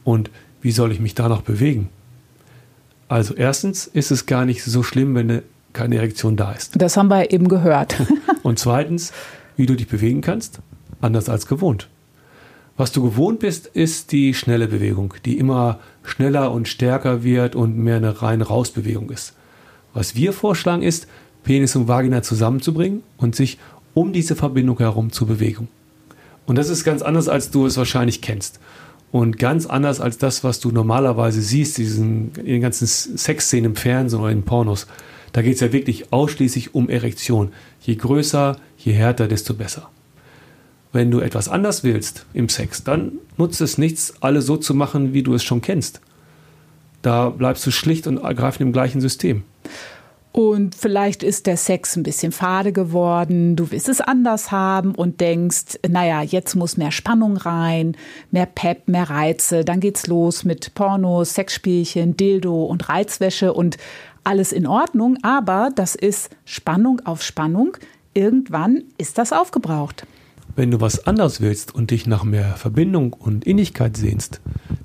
Und 0.03 0.29
wie 0.61 0.71
soll 0.71 0.91
ich 0.91 0.99
mich 0.99 1.15
da 1.15 1.29
noch 1.29 1.41
bewegen? 1.41 1.89
Also 3.07 3.33
erstens 3.33 3.87
ist 3.87 4.11
es 4.11 4.25
gar 4.25 4.45
nicht 4.45 4.63
so 4.63 4.83
schlimm, 4.83 5.15
wenn 5.15 5.41
keine 5.73 5.97
Erektion 5.97 6.35
da 6.35 6.51
ist. 6.51 6.81
Das 6.81 6.97
haben 6.97 7.09
wir 7.09 7.31
eben 7.31 7.47
gehört. 7.47 7.95
Und 8.43 8.59
zweitens, 8.59 9.13
wie 9.55 9.65
du 9.65 9.75
dich 9.75 9.87
bewegen 9.87 10.21
kannst, 10.21 10.59
anders 11.01 11.29
als 11.29 11.47
gewohnt. 11.47 11.87
Was 12.77 12.91
du 12.91 13.01
gewohnt 13.01 13.39
bist, 13.39 13.67
ist 13.67 14.11
die 14.11 14.33
schnelle 14.33 14.67
Bewegung, 14.67 15.15
die 15.25 15.37
immer 15.37 15.79
schneller 16.03 16.51
und 16.51 16.67
stärker 16.67 17.23
wird 17.23 17.55
und 17.55 17.75
mehr 17.75 17.97
eine 17.97 18.21
rein 18.21 18.43
Rausbewegung 18.43 19.09
ist. 19.09 19.33
Was 19.93 20.15
wir 20.15 20.31
vorschlagen 20.31 20.83
ist, 20.83 21.07
Penis 21.43 21.75
und 21.75 21.87
Vagina 21.87 22.21
zusammenzubringen 22.21 23.01
und 23.17 23.35
sich 23.35 23.57
um 23.95 24.13
diese 24.13 24.35
Verbindung 24.35 24.77
herum 24.77 25.11
zu 25.11 25.25
bewegen. 25.25 25.69
Und 26.47 26.55
das 26.55 26.69
ist 26.69 26.83
ganz 26.83 27.03
anders, 27.03 27.27
als 27.27 27.51
du 27.51 27.67
es 27.67 27.77
wahrscheinlich 27.77 28.21
kennst. 28.21 28.59
Und 29.11 29.37
ganz 29.37 29.65
anders 29.65 30.01
als 30.01 30.17
das, 30.17 30.43
was 30.43 30.59
du 30.59 30.71
normalerweise 30.71 31.41
siehst, 31.41 31.77
diesen, 31.77 32.31
in 32.35 32.45
den 32.45 32.61
ganzen 32.61 32.87
Sexszenen 32.87 33.71
im 33.71 33.75
Fernsehen 33.75 34.19
oder 34.19 34.31
in 34.31 34.43
Pornos. 34.43 34.87
Da 35.33 35.41
geht 35.41 35.55
es 35.55 35.59
ja 35.59 35.71
wirklich 35.71 36.11
ausschließlich 36.11 36.73
um 36.73 36.89
Erektion. 36.89 37.51
Je 37.81 37.95
größer, 37.95 38.57
je 38.77 38.93
härter, 38.93 39.27
desto 39.27 39.53
besser. 39.53 39.89
Wenn 40.93 41.11
du 41.11 41.19
etwas 41.19 41.49
anders 41.49 41.83
willst 41.83 42.25
im 42.33 42.49
Sex, 42.49 42.83
dann 42.83 43.13
nutzt 43.37 43.61
es 43.61 43.77
nichts, 43.77 44.13
alles 44.21 44.45
so 44.45 44.57
zu 44.57 44.73
machen, 44.73 45.13
wie 45.13 45.23
du 45.23 45.33
es 45.33 45.43
schon 45.43 45.61
kennst. 45.61 46.01
Da 47.01 47.29
bleibst 47.29 47.65
du 47.67 47.71
schlicht 47.71 48.07
und 48.07 48.17
ergreifend 48.17 48.61
im 48.61 48.73
gleichen 48.73 49.01
System. 49.01 49.43
Und 50.37 50.75
vielleicht 50.75 51.23
ist 51.23 51.47
der 51.47 51.57
Sex 51.57 51.95
ein 51.95 52.03
bisschen 52.03 52.31
fade 52.31 52.71
geworden, 52.71 53.55
du 53.55 53.71
willst 53.71 53.89
es 53.89 54.01
anders 54.01 54.51
haben 54.51 54.93
und 54.93 55.19
denkst, 55.19 55.79
naja, 55.89 56.21
jetzt 56.21 56.53
muss 56.53 56.77
mehr 56.77 56.91
Spannung 56.91 57.37
rein, 57.37 57.97
mehr 58.29 58.45
Pep, 58.45 58.87
mehr 58.87 59.09
Reize. 59.09 59.65
Dann 59.65 59.79
geht's 59.79 60.05
los 60.05 60.43
mit 60.43 60.75
Pornos, 60.75 61.33
Sexspielchen, 61.33 62.17
Dildo 62.17 62.65
und 62.65 62.87
Reizwäsche 62.87 63.51
und 63.51 63.77
alles 64.23 64.51
in 64.51 64.67
Ordnung, 64.67 65.17
aber 65.23 65.71
das 65.73 65.95
ist 65.95 66.29
Spannung 66.45 67.01
auf 67.03 67.23
Spannung. 67.23 67.75
Irgendwann 68.13 68.83
ist 68.99 69.17
das 69.17 69.33
aufgebraucht. 69.33 70.05
Wenn 70.55 70.69
du 70.69 70.79
was 70.79 71.07
anders 71.07 71.41
willst 71.41 71.73
und 71.73 71.89
dich 71.89 72.05
nach 72.05 72.23
mehr 72.23 72.53
Verbindung 72.57 73.13
und 73.13 73.43
Innigkeit 73.47 73.97
sehnst, 73.97 74.39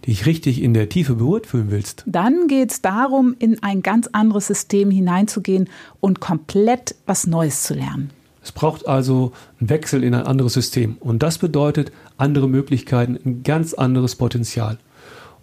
dich 0.06 0.26
richtig 0.26 0.62
in 0.62 0.74
der 0.74 0.88
Tiefe 0.88 1.14
berührt 1.14 1.46
fühlen 1.46 1.70
willst, 1.70 2.04
dann 2.06 2.48
geht 2.48 2.72
es 2.72 2.82
darum, 2.82 3.36
in 3.38 3.62
ein 3.62 3.82
ganz 3.82 4.08
anderes 4.12 4.46
System 4.46 4.90
hineinzugehen 4.90 5.68
und 6.00 6.20
komplett 6.20 6.94
was 7.06 7.26
Neues 7.26 7.62
zu 7.62 7.74
lernen. 7.74 8.10
Es 8.42 8.50
braucht 8.50 8.88
also 8.88 9.32
einen 9.60 9.70
Wechsel 9.70 10.02
in 10.02 10.14
ein 10.14 10.26
anderes 10.26 10.54
System. 10.54 10.96
Und 10.98 11.22
das 11.22 11.38
bedeutet 11.38 11.92
andere 12.16 12.48
Möglichkeiten, 12.48 13.18
ein 13.24 13.42
ganz 13.44 13.72
anderes 13.72 14.16
Potenzial. 14.16 14.78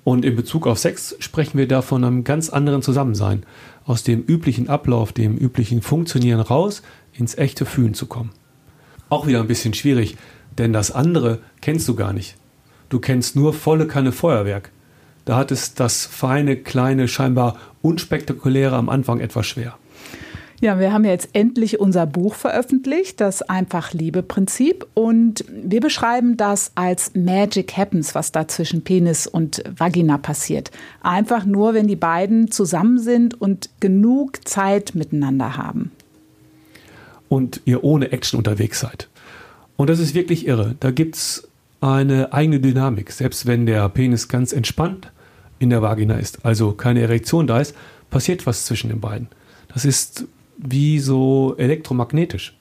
Und 0.03 0.25
in 0.25 0.35
Bezug 0.35 0.67
auf 0.67 0.79
Sex 0.79 1.15
sprechen 1.19 1.57
wir 1.57 1.67
da 1.67 1.81
von 1.81 2.03
einem 2.03 2.23
ganz 2.23 2.49
anderen 2.49 2.81
Zusammensein. 2.81 3.43
Aus 3.85 4.03
dem 4.03 4.21
üblichen 4.23 4.69
Ablauf, 4.69 5.13
dem 5.13 5.37
üblichen 5.37 5.81
Funktionieren 5.81 6.41
raus, 6.41 6.81
ins 7.13 7.37
echte 7.37 7.65
Fühlen 7.65 7.93
zu 7.93 8.05
kommen. 8.05 8.31
Auch 9.09 9.27
wieder 9.27 9.39
ein 9.39 9.47
bisschen 9.47 9.73
schwierig, 9.73 10.17
denn 10.57 10.73
das 10.73 10.91
andere 10.91 11.39
kennst 11.61 11.87
du 11.87 11.95
gar 11.95 12.13
nicht. 12.13 12.35
Du 12.89 12.99
kennst 12.99 13.35
nur 13.35 13.53
volle 13.53 13.87
Kanne 13.87 14.11
Feuerwerk. 14.11 14.71
Da 15.25 15.37
hat 15.37 15.51
es 15.51 15.75
das 15.75 16.05
feine, 16.05 16.57
kleine, 16.57 17.07
scheinbar 17.07 17.57
unspektakuläre 17.81 18.75
am 18.75 18.89
Anfang 18.89 19.19
etwas 19.19 19.45
schwer. 19.45 19.77
Ja, 20.61 20.77
wir 20.77 20.91
haben 20.91 21.05
jetzt 21.05 21.29
endlich 21.33 21.79
unser 21.79 22.05
Buch 22.05 22.35
veröffentlicht, 22.35 23.21
das 23.21 23.41
Einfach-Liebe-Prinzip. 23.41 24.85
Und 24.93 25.45
wir 25.49 25.79
beschreiben 25.79 26.35
das 26.35 26.73
als 26.75 27.13
Magic 27.15 27.77
Happens, 27.77 28.13
was 28.13 28.33
da 28.33 28.47
zwischen 28.47 28.83
Penis 28.83 29.25
und 29.25 29.63
Vagina 29.77 30.17
passiert. 30.17 30.71
Einfach 31.01 31.45
nur, 31.45 31.73
wenn 31.75 31.87
die 31.87 31.95
beiden 31.95 32.51
zusammen 32.51 32.99
sind 32.99 33.39
und 33.39 33.69
genug 33.79 34.45
Zeit 34.45 34.95
miteinander 34.95 35.55
haben 35.55 35.91
und 37.29 37.61
ihr 37.63 37.83
ohne 37.83 38.11
Action 38.11 38.37
unterwegs 38.37 38.81
seid. 38.81 39.07
Und 39.77 39.89
das 39.89 39.99
ist 39.99 40.13
wirklich 40.13 40.45
irre. 40.45 40.75
Da 40.81 40.91
gibt 40.91 41.15
es 41.15 41.48
eine 41.81 42.33
eigene 42.33 42.59
Dynamik. 42.59 43.11
Selbst 43.11 43.45
wenn 43.45 43.65
der 43.65 43.87
Penis 43.89 44.27
ganz 44.27 44.53
entspannt 44.53 45.11
in 45.59 45.69
der 45.69 45.81
Vagina 45.81 46.15
ist, 46.15 46.45
also 46.45 46.73
keine 46.73 47.01
Erektion 47.01 47.47
da 47.47 47.59
ist, 47.59 47.75
passiert 48.09 48.45
was 48.45 48.65
zwischen 48.65 48.89
den 48.89 48.99
beiden. 48.99 49.27
Das 49.73 49.85
ist 49.85 50.25
wie 50.57 50.99
so 50.99 51.55
elektromagnetisch. 51.57 52.57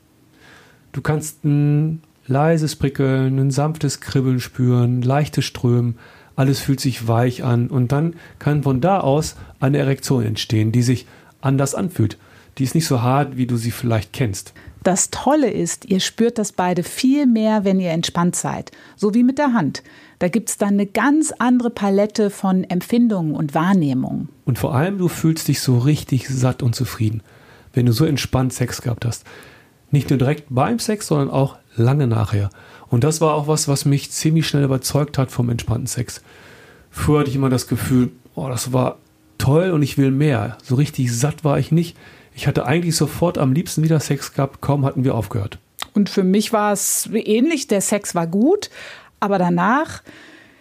Du 0.93 1.01
kannst 1.01 1.45
ein 1.45 2.03
leises 2.27 2.77
Prickeln, 2.77 3.39
ein 3.39 3.51
sanftes 3.51 4.01
Kribbeln 4.01 4.41
spüren, 4.41 5.03
leichtes 5.03 5.45
Strömen, 5.45 5.99
alles 6.37 6.61
fühlt 6.61 6.81
sich 6.81 7.09
weich 7.09 7.43
an 7.43 7.69
und 7.69 7.91
dann 7.91 8.15
kann 8.39 8.63
von 8.63 8.81
da 8.81 9.01
aus 9.01 9.37
eine 9.59 9.79
Erektion 9.79 10.25
entstehen, 10.25 10.71
die 10.71 10.83
sich 10.83 11.07
anders 11.41 11.75
anfühlt 11.75 12.17
die 12.59 12.65
ist 12.65 12.75
nicht 12.75 12.87
so 12.87 13.03
hart, 13.03 13.37
wie 13.37 13.47
du 13.47 13.57
sie 13.57 13.71
vielleicht 13.71 14.13
kennst. 14.13 14.53
Das 14.83 15.11
Tolle 15.11 15.51
ist, 15.51 15.85
ihr 15.87 16.01
spürt 16.01 16.39
das 16.39 16.53
beide 16.53 16.83
viel 16.83 17.27
mehr, 17.27 17.65
wenn 17.65 17.81
ihr 17.81 17.91
entspannt 17.91 18.37
seid. 18.37 18.71
So 18.97 19.15
wie 19.15 19.23
mit 19.23 19.39
der 19.39 19.53
Hand. 19.53 19.83
Da 20.19 20.29
gibt 20.29 20.49
es 20.49 20.59
dann 20.59 20.71
eine 20.71 20.87
ganz 20.87 21.33
andere 21.39 21.71
Palette 21.71 22.31
von 22.31 22.65
Empfindungen 22.65 23.35
und 23.35 23.55
Wahrnehmungen. 23.55 24.29
Und 24.45 24.59
vor 24.59 24.75
allem, 24.75 24.99
du 24.99 25.09
fühlst 25.09 25.49
dich 25.49 25.61
so 25.61 25.79
richtig 25.79 26.29
satt 26.29 26.63
und 26.63 26.75
zufrieden, 26.75 27.23
wenn 27.73 27.87
du 27.87 27.93
so 27.93 28.05
entspannt 28.05 28.53
Sex 28.53 28.83
gehabt 28.83 29.05
hast. 29.05 29.25
Nicht 29.91 30.11
nur 30.11 30.19
direkt 30.19 30.47
beim 30.49 30.79
Sex, 30.79 31.07
sondern 31.07 31.31
auch 31.31 31.57
lange 31.77 32.07
nachher. 32.07 32.51
Und 32.89 33.05
das 33.05 33.21
war 33.21 33.35
auch 33.35 33.47
was, 33.47 33.69
was 33.69 33.85
mich 33.85 34.11
ziemlich 34.11 34.49
schnell 34.49 34.65
überzeugt 34.65 35.19
hat 35.19 35.31
vom 35.31 35.51
entspannten 35.51 35.87
Sex. 35.87 36.23
Früher 36.91 37.21
hatte 37.21 37.31
ich 37.31 37.37
immer 37.37 37.51
das 37.51 37.69
Gefühl, 37.69 38.11
oh, 38.35 38.49
das 38.49 38.73
war 38.73 38.99
toll 39.39 39.71
und 39.71 39.83
ich 39.83 39.99
will 39.99 40.11
mehr. 40.11 40.59
So 40.63 40.75
richtig 40.75 41.15
satt 41.15 41.45
war 41.45 41.59
ich 41.59 41.71
nicht. 41.71 41.97
Ich 42.39 42.47
hatte 42.47 42.67
eigentlich 42.67 42.95
sofort 42.95 43.37
am 43.37 43.53
liebsten 43.53 43.83
wieder 43.83 43.99
Sex 43.99 44.33
gehabt, 44.33 44.61
kaum 44.61 44.85
hatten 44.85 45.03
wir 45.03 45.17
aufgehört. 45.17 45.59
Und 45.93 46.09
für 46.09 46.23
mich 46.23 46.53
war 46.53 46.73
es 46.73 47.11
ähnlich, 47.13 47.67
der 47.67 47.81
Sex 47.81 48.15
war 48.15 48.29
gut, 48.29 48.71
aber 49.19 49.39
danach, 49.39 50.05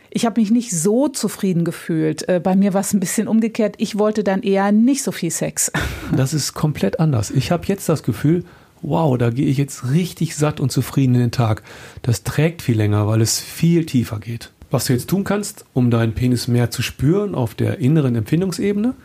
ich 0.09 0.25
habe 0.25 0.41
mich 0.41 0.49
nicht 0.49 0.71
so 0.71 1.07
zufrieden 1.07 1.65
gefühlt. 1.65 2.27
Äh, 2.27 2.41
bei 2.43 2.55
mir 2.55 2.73
war 2.73 2.81
es 2.81 2.93
ein 2.93 2.99
bisschen 2.99 3.27
umgekehrt. 3.27 3.75
Ich 3.77 3.99
wollte 3.99 4.23
dann 4.23 4.41
eher 4.41 4.71
nicht 4.71 5.03
so 5.03 5.11
viel 5.11 5.29
Sex. 5.29 5.71
Das 6.15 6.33
ist 6.33 6.55
komplett 6.55 6.99
anders. 6.99 7.29
Ich 7.29 7.51
habe 7.51 7.67
jetzt 7.67 7.87
das 7.87 8.01
Gefühl, 8.01 8.43
wow, 8.81 9.15
da 9.15 9.29
gehe 9.29 9.45
ich 9.45 9.57
jetzt 9.57 9.91
richtig 9.91 10.35
satt 10.35 10.59
und 10.59 10.71
zufrieden 10.71 11.13
in 11.13 11.21
den 11.21 11.31
Tag. 11.31 11.61
Das 12.01 12.23
trägt 12.23 12.63
viel 12.63 12.77
länger, 12.77 13.07
weil 13.07 13.21
es 13.21 13.39
viel 13.39 13.85
tiefer 13.85 14.17
geht. 14.17 14.51
Was 14.71 14.85
du 14.85 14.93
jetzt 14.93 15.11
tun 15.11 15.23
kannst, 15.25 15.63
um 15.73 15.91
deinen 15.91 16.13
Penis 16.13 16.47
mehr 16.47 16.71
zu 16.71 16.81
spüren 16.81 17.35
auf 17.35 17.53
der 17.53 17.77
inneren 17.77 18.15
Empfindungsebene, 18.15 18.95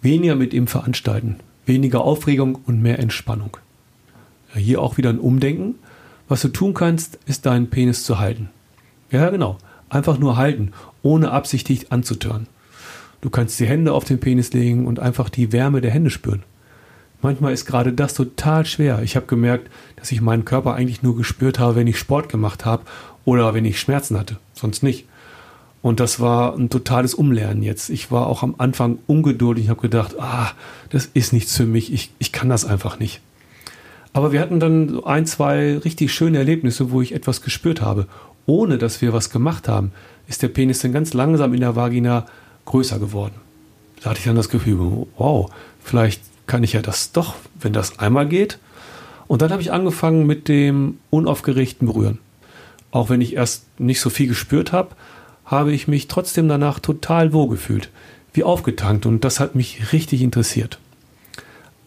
weniger 0.00 0.34
mit 0.34 0.54
ihm 0.54 0.66
veranstalten 0.66 1.36
weniger 1.66 2.02
Aufregung 2.02 2.56
und 2.66 2.82
mehr 2.82 2.98
Entspannung. 2.98 3.56
Ja, 4.54 4.60
hier 4.60 4.82
auch 4.82 4.96
wieder 4.96 5.10
ein 5.10 5.18
Umdenken. 5.18 5.76
Was 6.28 6.42
du 6.42 6.48
tun 6.48 6.74
kannst, 6.74 7.18
ist 7.26 7.46
deinen 7.46 7.70
Penis 7.70 8.04
zu 8.04 8.18
halten. 8.18 8.50
Ja, 9.10 9.30
genau. 9.30 9.58
Einfach 9.88 10.18
nur 10.18 10.36
halten, 10.36 10.72
ohne 11.02 11.32
absichtlich 11.32 11.90
anzutören. 11.90 12.46
Du 13.20 13.30
kannst 13.30 13.58
die 13.60 13.66
Hände 13.66 13.92
auf 13.92 14.04
den 14.04 14.20
Penis 14.20 14.52
legen 14.52 14.86
und 14.86 15.00
einfach 15.00 15.28
die 15.28 15.52
Wärme 15.52 15.80
der 15.80 15.90
Hände 15.90 16.10
spüren. 16.10 16.44
Manchmal 17.22 17.52
ist 17.52 17.66
gerade 17.66 17.92
das 17.92 18.14
total 18.14 18.64
schwer. 18.64 19.02
Ich 19.02 19.14
habe 19.14 19.26
gemerkt, 19.26 19.70
dass 19.96 20.10
ich 20.10 20.22
meinen 20.22 20.46
Körper 20.46 20.74
eigentlich 20.74 21.02
nur 21.02 21.16
gespürt 21.16 21.58
habe, 21.58 21.76
wenn 21.76 21.86
ich 21.86 21.98
Sport 21.98 22.30
gemacht 22.30 22.64
habe 22.64 22.84
oder 23.24 23.52
wenn 23.52 23.66
ich 23.66 23.78
Schmerzen 23.78 24.18
hatte, 24.18 24.38
sonst 24.54 24.82
nicht. 24.82 25.06
Und 25.82 25.98
das 25.98 26.20
war 26.20 26.54
ein 26.54 26.68
totales 26.68 27.14
Umlernen 27.14 27.62
jetzt. 27.62 27.88
Ich 27.88 28.10
war 28.10 28.26
auch 28.26 28.42
am 28.42 28.54
Anfang 28.58 28.98
ungeduldig 29.06 29.64
und 29.64 29.70
habe 29.70 29.80
gedacht, 29.80 30.16
ah, 30.18 30.50
das 30.90 31.06
ist 31.06 31.32
nichts 31.32 31.56
für 31.56 31.66
mich, 31.66 31.92
ich, 31.92 32.10
ich 32.18 32.32
kann 32.32 32.48
das 32.48 32.64
einfach 32.64 32.98
nicht. 32.98 33.20
Aber 34.12 34.32
wir 34.32 34.40
hatten 34.40 34.60
dann 34.60 35.02
ein, 35.04 35.26
zwei 35.26 35.78
richtig 35.78 36.12
schöne 36.12 36.38
Erlebnisse, 36.38 36.90
wo 36.90 37.00
ich 37.00 37.14
etwas 37.14 37.42
gespürt 37.42 37.80
habe. 37.80 38.06
Ohne 38.44 38.76
dass 38.76 39.00
wir 39.00 39.12
was 39.12 39.30
gemacht 39.30 39.68
haben, 39.68 39.92
ist 40.26 40.42
der 40.42 40.48
Penis 40.48 40.80
dann 40.80 40.92
ganz 40.92 41.14
langsam 41.14 41.54
in 41.54 41.60
der 41.60 41.76
Vagina 41.76 42.26
größer 42.64 42.98
geworden. 42.98 43.34
Da 44.02 44.10
hatte 44.10 44.18
ich 44.18 44.24
dann 44.24 44.36
das 44.36 44.48
Gefühl, 44.48 45.06
wow, 45.16 45.50
vielleicht 45.82 46.22
kann 46.46 46.64
ich 46.64 46.72
ja 46.72 46.82
das 46.82 47.12
doch, 47.12 47.36
wenn 47.60 47.72
das 47.72 47.98
einmal 47.98 48.26
geht. 48.26 48.58
Und 49.28 49.42
dann 49.42 49.52
habe 49.52 49.62
ich 49.62 49.72
angefangen 49.72 50.26
mit 50.26 50.48
dem 50.48 50.98
unaufgeregten 51.10 51.86
Berühren. 51.86 52.18
Auch 52.90 53.08
wenn 53.10 53.20
ich 53.20 53.36
erst 53.36 53.66
nicht 53.78 54.00
so 54.00 54.10
viel 54.10 54.26
gespürt 54.26 54.72
habe, 54.72 54.96
habe 55.50 55.72
ich 55.72 55.88
mich 55.88 56.06
trotzdem 56.06 56.48
danach 56.48 56.78
total 56.78 57.32
wohl 57.32 57.48
gefühlt, 57.48 57.90
wie 58.32 58.44
aufgetankt 58.44 59.04
und 59.04 59.24
das 59.24 59.40
hat 59.40 59.56
mich 59.56 59.92
richtig 59.92 60.22
interessiert. 60.22 60.78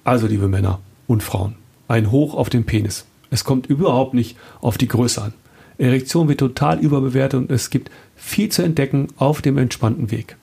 Also, 0.04 0.28
liebe 0.28 0.50
Männer 0.50 0.80
und 1.08 1.24
Frauen, 1.24 1.56
ein 1.88 2.12
Hoch 2.12 2.36
auf 2.36 2.50
den 2.50 2.66
Penis. 2.66 3.06
Es 3.30 3.46
kommt 3.46 3.68
überhaupt 3.68 4.14
nicht 4.14 4.36
auf 4.60 4.78
die 4.78 4.90
Größe 4.90 5.22
an. 5.22 5.34
Erektion 5.78 6.28
wird 6.28 6.42
total 6.42 6.80
überbewertet 6.80 7.40
und 7.40 7.52
es 7.52 7.70
gibt 7.70 7.90
viel 8.18 8.50
zu 8.50 8.64
entdecken 8.64 9.08
auf 9.16 9.42
dem 9.42 9.58
entspannten 9.58 10.12
Weg. 10.12 10.36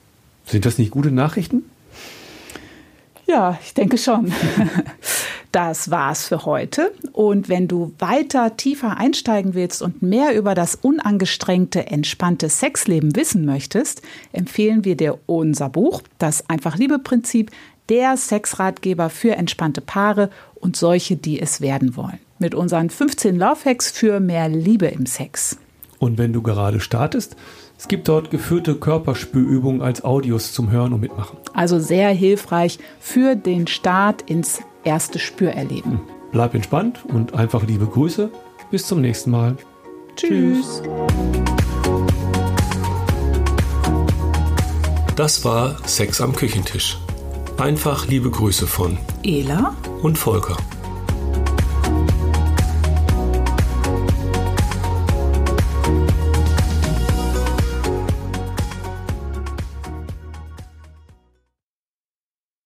Sind 0.45 0.65
das 0.65 0.79
nicht 0.79 0.91
gute 0.91 1.11
Nachrichten? 1.11 1.63
Ja, 3.27 3.59
ich 3.63 3.75
denke 3.75 3.99
schon. 3.99 4.33
Das 5.51 5.91
war's 5.91 6.25
für 6.27 6.45
heute. 6.45 6.93
Und 7.11 7.49
wenn 7.49 7.67
du 7.67 7.93
weiter 7.99 8.55
tiefer 8.55 8.97
einsteigen 8.97 9.53
willst 9.53 9.81
und 9.81 10.01
mehr 10.01 10.35
über 10.35 10.55
das 10.55 10.75
unangestrengte, 10.75 11.87
entspannte 11.87 12.47
Sexleben 12.47 13.15
wissen 13.17 13.45
möchtest, 13.45 14.01
empfehlen 14.31 14.85
wir 14.85 14.95
dir 14.95 15.19
unser 15.25 15.69
Buch, 15.69 16.01
das 16.19 16.49
Einfach-Liebe-Prinzip, 16.49 17.51
der 17.89 18.15
Sexratgeber 18.15 19.09
für 19.09 19.35
entspannte 19.35 19.81
Paare 19.81 20.29
und 20.55 20.77
solche, 20.77 21.17
die 21.17 21.41
es 21.41 21.59
werden 21.59 21.97
wollen. 21.97 22.19
Mit 22.39 22.55
unseren 22.55 22.89
15 22.89 23.37
Love 23.37 23.65
Hacks 23.65 23.91
für 23.91 24.21
mehr 24.21 24.47
Liebe 24.47 24.87
im 24.87 25.05
Sex. 25.05 25.57
Und 25.99 26.17
wenn 26.17 26.31
du 26.31 26.41
gerade 26.41 26.79
startest, 26.79 27.35
es 27.77 27.87
gibt 27.87 28.07
dort 28.07 28.31
geführte 28.31 28.75
Körperspürübungen 28.75 29.81
als 29.81 30.03
Audios 30.03 30.53
zum 30.53 30.71
Hören 30.71 30.93
und 30.93 31.01
Mitmachen. 31.01 31.37
Also 31.53 31.79
sehr 31.79 32.09
hilfreich 32.09 32.79
für 32.99 33.35
den 33.35 33.67
Start 33.67 34.21
ins 34.21 34.61
erste 34.83 35.19
Spürerleben. 35.19 35.99
Bleib 36.31 36.53
entspannt 36.53 36.99
und 37.05 37.33
einfach 37.33 37.65
liebe 37.65 37.85
Grüße. 37.85 38.31
Bis 38.69 38.87
zum 38.87 39.01
nächsten 39.01 39.31
Mal. 39.31 39.57
Tschüss. 40.15 40.81
Das 45.15 45.43
war 45.43 45.77
Sex 45.87 46.21
am 46.21 46.33
Küchentisch. 46.33 46.97
Einfach 47.57 48.07
liebe 48.07 48.31
Grüße 48.31 48.65
von 48.65 48.97
Ela 49.23 49.75
und 50.01 50.17
Volker. 50.17 50.57